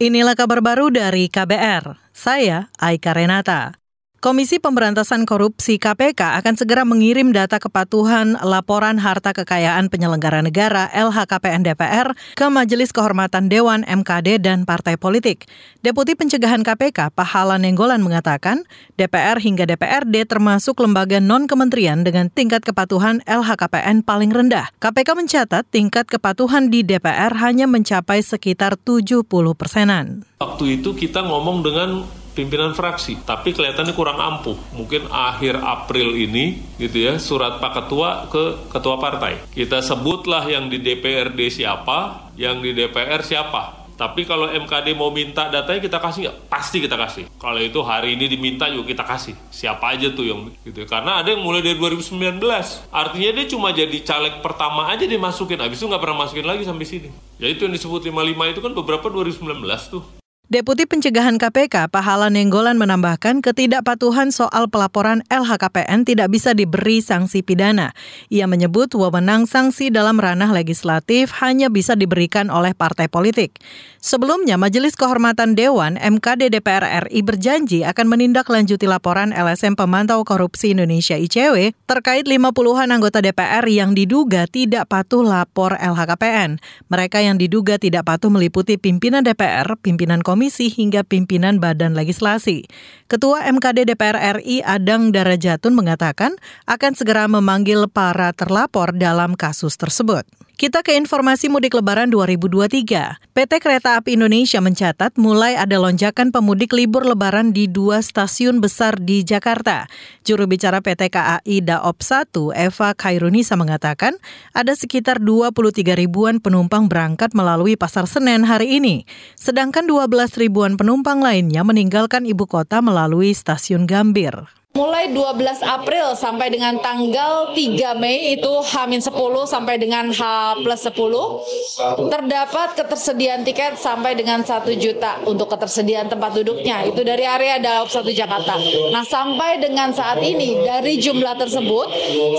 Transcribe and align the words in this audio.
Inilah 0.00 0.32
kabar 0.32 0.64
baru 0.64 0.88
dari 0.88 1.28
KBR. 1.28 2.00
Saya 2.16 2.72
Aika 2.80 3.12
Renata. 3.12 3.79
Komisi 4.20 4.60
Pemberantasan 4.60 5.24
Korupsi 5.24 5.80
KPK 5.80 6.44
akan 6.44 6.52
segera 6.52 6.84
mengirim 6.84 7.32
data 7.32 7.56
kepatuhan 7.56 8.36
laporan 8.44 9.00
harta 9.00 9.32
kekayaan 9.32 9.88
penyelenggara 9.88 10.44
negara 10.44 10.92
LHKPN 10.92 11.64
DPR 11.64 12.12
ke 12.36 12.44
Majelis 12.52 12.92
Kehormatan 12.92 13.48
Dewan 13.48 13.80
MKD 13.88 14.44
dan 14.44 14.68
partai 14.68 15.00
politik. 15.00 15.48
Deputi 15.80 16.12
Pencegahan 16.12 16.60
KPK 16.60 17.16
Pahala 17.16 17.56
Nenggolan 17.56 18.04
mengatakan, 18.04 18.68
DPR 19.00 19.40
hingga 19.40 19.64
DPRD 19.64 20.28
termasuk 20.28 20.76
lembaga 20.84 21.16
non-kementerian 21.16 22.04
dengan 22.04 22.28
tingkat 22.28 22.60
kepatuhan 22.60 23.24
LHKPN 23.24 24.04
paling 24.04 24.36
rendah. 24.36 24.68
KPK 24.84 25.16
mencatat 25.16 25.64
tingkat 25.72 26.04
kepatuhan 26.12 26.68
di 26.68 26.84
DPR 26.84 27.40
hanya 27.40 27.64
mencapai 27.64 28.20
sekitar 28.20 28.76
70 28.76 29.24
persenan. 29.56 30.28
Waktu 30.44 30.76
itu 30.76 30.92
kita 30.92 31.24
ngomong 31.24 31.64
dengan 31.64 32.19
pimpinan 32.40 32.72
fraksi, 32.72 33.20
tapi 33.28 33.52
kelihatannya 33.52 33.92
kurang 33.92 34.16
ampuh. 34.16 34.56
Mungkin 34.72 35.12
akhir 35.12 35.60
April 35.60 36.16
ini, 36.16 36.64
gitu 36.80 36.96
ya, 36.96 37.20
surat 37.20 37.60
Pak 37.60 37.72
Ketua 37.84 38.24
ke 38.32 38.72
Ketua 38.72 38.96
Partai. 38.96 39.44
Kita 39.52 39.84
sebutlah 39.84 40.48
yang 40.48 40.72
di 40.72 40.80
DPRD 40.80 41.52
siapa, 41.52 42.32
yang 42.40 42.64
di 42.64 42.72
DPR 42.72 43.20
siapa. 43.20 43.80
Tapi 44.00 44.24
kalau 44.24 44.48
MKD 44.48 44.96
mau 44.96 45.12
minta 45.12 45.52
datanya 45.52 45.76
kita 45.76 46.00
kasih 46.00 46.20
nggak? 46.24 46.36
Pasti 46.48 46.80
kita 46.80 46.96
kasih. 46.96 47.28
Kalau 47.36 47.60
itu 47.60 47.84
hari 47.84 48.16
ini 48.16 48.32
diminta 48.32 48.64
juga 48.72 48.88
kita 48.96 49.04
kasih. 49.04 49.36
Siapa 49.52 49.92
aja 49.92 50.08
tuh 50.16 50.24
yang 50.24 50.48
gitu. 50.64 50.88
Karena 50.88 51.20
ada 51.20 51.36
yang 51.36 51.44
mulai 51.44 51.60
dari 51.60 51.76
2019. 51.76 52.40
Artinya 52.88 53.30
dia 53.36 53.44
cuma 53.52 53.76
jadi 53.76 53.98
caleg 54.00 54.40
pertama 54.40 54.88
aja 54.88 55.04
dimasukin. 55.04 55.60
Habis 55.60 55.84
itu 55.84 55.92
nggak 55.92 56.00
pernah 56.00 56.24
masukin 56.24 56.48
lagi 56.48 56.64
sampai 56.64 56.88
sini. 56.88 57.12
Ya 57.36 57.52
itu 57.52 57.68
yang 57.68 57.76
disebut 57.76 58.08
55 58.08 58.56
itu 58.56 58.60
kan 58.64 58.72
beberapa 58.72 59.06
2019 59.12 59.92
tuh. 59.92 60.19
Deputi 60.50 60.82
Pencegahan 60.82 61.38
KPK 61.38 61.86
Pahala 61.94 62.26
Nenggolan 62.26 62.74
menambahkan 62.74 63.38
ketidakpatuhan 63.38 64.34
soal 64.34 64.66
pelaporan 64.66 65.22
LHKPN 65.30 66.02
tidak 66.02 66.26
bisa 66.34 66.58
diberi 66.58 66.98
sanksi 66.98 67.46
pidana. 67.46 67.94
Ia 68.34 68.50
menyebut 68.50 68.90
wewenang 68.98 69.46
sanksi 69.46 69.94
dalam 69.94 70.18
ranah 70.18 70.50
legislatif 70.50 71.30
hanya 71.38 71.70
bisa 71.70 71.94
diberikan 71.94 72.50
oleh 72.50 72.74
partai 72.74 73.06
politik. 73.06 73.62
Sebelumnya, 74.02 74.58
Majelis 74.58 74.98
Kehormatan 74.98 75.54
Dewan 75.54 75.94
MKD 75.94 76.50
DPR 76.50 77.06
RI 77.06 77.22
berjanji 77.22 77.86
akan 77.86 78.10
menindaklanjuti 78.10 78.90
laporan 78.90 79.30
LSM 79.30 79.78
Pemantau 79.78 80.26
Korupsi 80.26 80.74
Indonesia 80.74 81.14
ICW 81.14 81.78
terkait 81.86 82.26
50-an 82.26 82.90
anggota 82.90 83.22
DPR 83.22 83.62
yang 83.70 83.94
diduga 83.94 84.50
tidak 84.50 84.90
patuh 84.90 85.22
lapor 85.22 85.78
LHKPN. 85.78 86.58
Mereka 86.90 87.22
yang 87.22 87.38
diduga 87.38 87.78
tidak 87.78 88.10
patuh 88.10 88.34
meliputi 88.34 88.82
pimpinan 88.82 89.22
DPR, 89.22 89.78
pimpinan 89.78 90.26
komisi, 90.26 90.39
komisi 90.40 90.72
hingga 90.72 91.04
pimpinan 91.04 91.60
badan 91.60 91.92
legislasi. 91.92 92.64
Ketua 93.12 93.44
MKD 93.44 93.84
DPR 93.92 94.40
RI 94.40 94.64
Adang 94.64 95.12
Darajatun 95.12 95.76
mengatakan 95.76 96.32
akan 96.64 96.96
segera 96.96 97.28
memanggil 97.28 97.92
para 97.92 98.32
terlapor 98.32 98.96
dalam 98.96 99.36
kasus 99.36 99.76
tersebut. 99.76 100.24
Kita 100.60 100.84
ke 100.84 100.92
informasi 100.92 101.48
mudik 101.48 101.72
lebaran 101.72 102.12
2023. 102.12 103.32
PT 103.32 103.52
Kereta 103.64 103.96
Api 103.96 104.12
Indonesia 104.12 104.60
mencatat 104.60 105.16
mulai 105.16 105.56
ada 105.56 105.80
lonjakan 105.80 106.28
pemudik 106.28 106.76
libur 106.76 107.00
lebaran 107.00 107.56
di 107.56 107.64
dua 107.64 108.04
stasiun 108.04 108.60
besar 108.60 109.00
di 109.00 109.24
Jakarta. 109.24 109.88
Juru 110.20 110.44
bicara 110.44 110.84
PT 110.84 111.16
KAI 111.16 111.64
Daop 111.64 112.04
1, 112.04 112.52
Eva 112.52 112.92
Kairunisa 112.92 113.56
mengatakan 113.56 114.20
ada 114.52 114.76
sekitar 114.76 115.24
23 115.24 115.96
ribuan 115.96 116.44
penumpang 116.44 116.92
berangkat 116.92 117.32
melalui 117.32 117.80
Pasar 117.80 118.04
Senen 118.04 118.44
hari 118.44 118.76
ini. 118.76 119.08
Sedangkan 119.40 119.88
12 119.88 120.12
ribuan 120.36 120.76
penumpang 120.76 121.24
lainnya 121.24 121.64
meninggalkan 121.64 122.28
ibu 122.28 122.44
kota 122.44 122.84
melalui 122.84 123.32
stasiun 123.32 123.88
Gambir. 123.88 124.59
Mulai 124.70 125.10
12 125.10 125.66
April 125.66 126.14
sampai 126.14 126.46
dengan 126.46 126.78
tanggal 126.78 127.50
3 127.58 128.00
Mei 128.00 128.38
itu 128.38 128.48
H-10 128.48 129.34
sampai 129.50 129.82
dengan 129.82 130.14
H 130.14 130.22
plus 130.62 130.86
10 130.86 132.06
terdapat 132.06 132.78
ketersediaan 132.78 133.42
tiket 133.42 133.74
sampai 133.76 134.14
dengan 134.14 134.46
1 134.46 134.62
juta 134.78 135.20
untuk 135.26 135.50
ketersediaan 135.50 136.06
tempat 136.06 136.38
duduknya 136.38 136.86
itu 136.86 137.02
dari 137.02 137.26
area 137.26 137.58
Daop 137.58 137.90
1 137.90 138.14
Jakarta. 138.14 138.54
Nah 138.94 139.02
sampai 139.02 139.58
dengan 139.58 139.90
saat 139.90 140.22
ini 140.22 140.62
dari 140.62 141.02
jumlah 141.02 141.34
tersebut 141.34 141.86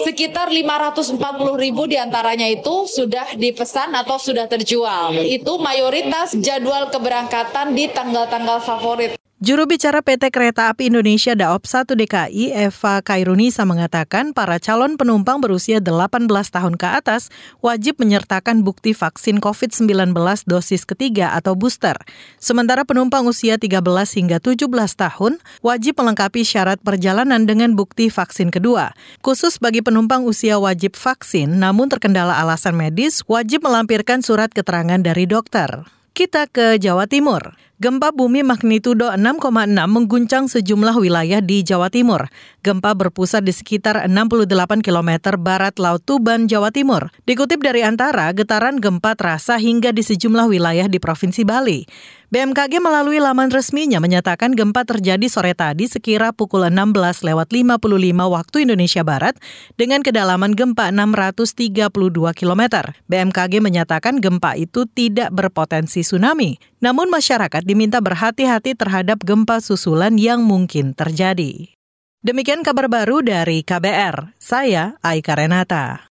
sekitar 0.08 0.48
540 0.50 1.20
ribu 1.60 1.84
di 1.84 2.00
antaranya 2.00 2.48
itu 2.48 2.88
sudah 2.88 3.36
dipesan 3.36 3.92
atau 3.92 4.16
sudah 4.16 4.48
terjual. 4.48 5.14
Itu 5.20 5.60
mayoritas 5.60 6.34
jadwal 6.40 6.88
keberangkatan 6.96 7.76
di 7.76 7.92
tanggal-tanggal 7.92 8.64
favorit. 8.64 9.21
Juru 9.42 9.66
bicara 9.66 10.06
PT 10.06 10.30
Kereta 10.30 10.70
Api 10.70 10.94
Indonesia 10.94 11.34
Daop 11.34 11.66
1 11.66 11.98
DKI 11.98 12.54
Eva 12.54 13.02
Kairunisa 13.02 13.66
mengatakan 13.66 14.38
para 14.38 14.62
calon 14.62 15.02
penumpang 15.02 15.42
berusia 15.42 15.82
18 15.82 16.30
tahun 16.30 16.78
ke 16.78 16.86
atas 16.86 17.34
wajib 17.58 17.98
menyertakan 17.98 18.62
bukti 18.62 18.94
vaksin 18.94 19.42
COVID-19 19.42 20.14
dosis 20.46 20.86
ketiga 20.86 21.34
atau 21.34 21.58
booster. 21.58 21.98
Sementara 22.38 22.86
penumpang 22.86 23.26
usia 23.26 23.58
13 23.58 23.82
hingga 24.22 24.38
17 24.38 24.70
tahun 24.94 25.42
wajib 25.66 25.98
melengkapi 25.98 26.46
syarat 26.46 26.78
perjalanan 26.78 27.42
dengan 27.50 27.74
bukti 27.74 28.14
vaksin 28.14 28.54
kedua. 28.54 28.94
Khusus 29.26 29.58
bagi 29.58 29.82
penumpang 29.82 30.22
usia 30.22 30.62
wajib 30.62 30.94
vaksin 30.94 31.58
namun 31.58 31.90
terkendala 31.90 32.38
alasan 32.38 32.78
medis 32.78 33.26
wajib 33.26 33.66
melampirkan 33.66 34.22
surat 34.22 34.54
keterangan 34.54 35.02
dari 35.02 35.26
dokter. 35.26 35.90
Kita 36.14 36.46
ke 36.46 36.78
Jawa 36.78 37.10
Timur. 37.10 37.71
Gempa 37.82 38.14
bumi 38.14 38.46
magnitudo 38.46 39.10
6,6 39.10 39.50
mengguncang 39.90 40.46
sejumlah 40.46 41.02
wilayah 41.02 41.42
di 41.42 41.66
Jawa 41.66 41.90
Timur. 41.90 42.30
Gempa 42.62 42.94
berpusat 42.94 43.42
di 43.42 43.50
sekitar 43.50 44.06
68 44.06 44.86
km 44.86 45.34
barat 45.42 45.74
Laut 45.82 46.06
Tuban, 46.06 46.46
Jawa 46.46 46.70
Timur. 46.70 47.10
Dikutip 47.26 47.58
dari 47.58 47.82
Antara, 47.82 48.30
getaran 48.38 48.78
gempa 48.78 49.18
terasa 49.18 49.58
hingga 49.58 49.90
di 49.98 50.06
sejumlah 50.06 50.46
wilayah 50.46 50.86
di 50.86 51.02
Provinsi 51.02 51.42
Bali. 51.42 51.90
BMKG 52.32 52.80
melalui 52.80 53.20
laman 53.20 53.52
resminya 53.52 54.00
menyatakan 54.00 54.56
gempa 54.56 54.88
terjadi 54.88 55.28
sore 55.28 55.52
tadi 55.52 55.92
sekira 55.92 56.32
pukul 56.32 56.64
16 56.64 57.28
lewat 57.28 57.52
55 57.52 57.76
waktu 58.08 58.56
Indonesia 58.64 59.04
Barat 59.04 59.36
dengan 59.76 60.00
kedalaman 60.00 60.56
gempa 60.56 60.96
632 60.96 61.92
km. 62.32 62.64
BMKG 63.12 63.54
menyatakan 63.60 64.24
gempa 64.24 64.56
itu 64.56 64.88
tidak 64.88 65.28
berpotensi 65.36 66.08
tsunami. 66.08 66.56
Namun 66.80 67.12
masyarakat 67.12 67.68
diminta 67.72 68.04
berhati-hati 68.04 68.76
terhadap 68.76 69.24
gempa 69.24 69.64
susulan 69.64 70.20
yang 70.20 70.44
mungkin 70.44 70.92
terjadi. 70.92 71.72
Demikian 72.20 72.68
kabar 72.68 72.92
baru 72.92 73.24
dari 73.24 73.64
KBR. 73.64 74.36
Saya 74.36 75.00
Aika 75.00 75.40
Renata. 75.40 76.11